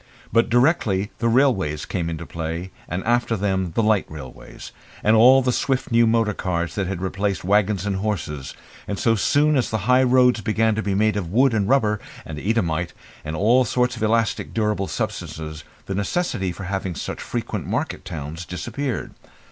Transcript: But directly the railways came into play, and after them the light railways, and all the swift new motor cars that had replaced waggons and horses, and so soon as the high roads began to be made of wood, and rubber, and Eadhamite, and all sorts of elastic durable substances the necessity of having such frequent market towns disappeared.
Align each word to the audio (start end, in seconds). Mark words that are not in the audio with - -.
But 0.33 0.49
directly 0.49 1.11
the 1.19 1.27
railways 1.29 1.85
came 1.85 2.09
into 2.09 2.25
play, 2.25 2.71
and 2.89 3.03
after 3.03 3.37
them 3.37 3.73
the 3.75 3.83
light 3.83 4.07
railways, 4.09 4.71
and 5.03 5.15
all 5.15 5.43
the 5.43 5.51
swift 5.51 5.91
new 5.91 6.07
motor 6.07 6.33
cars 6.33 6.73
that 6.73 6.87
had 6.87 7.01
replaced 7.03 7.43
waggons 7.43 7.85
and 7.85 7.97
horses, 7.97 8.55
and 8.87 8.97
so 8.97 9.13
soon 9.13 9.55
as 9.55 9.69
the 9.69 9.77
high 9.85 10.01
roads 10.01 10.41
began 10.41 10.73
to 10.73 10.81
be 10.81 10.95
made 10.95 11.17
of 11.17 11.29
wood, 11.31 11.53
and 11.53 11.69
rubber, 11.69 11.99
and 12.25 12.39
Eadhamite, 12.39 12.93
and 13.23 13.35
all 13.35 13.63
sorts 13.63 13.95
of 13.95 14.01
elastic 14.01 14.55
durable 14.55 14.87
substances 14.87 15.63
the 15.85 15.93
necessity 15.93 16.49
of 16.49 16.57
having 16.57 16.95
such 16.95 17.21
frequent 17.21 17.67
market 17.67 18.03
towns 18.03 18.43
disappeared. 18.43 19.13